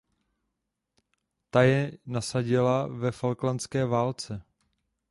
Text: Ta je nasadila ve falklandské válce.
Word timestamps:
Ta 1.51 1.61
je 1.63 1.97
nasadila 2.05 2.87
ve 2.87 3.11
falklandské 3.11 3.85
válce. 3.85 4.41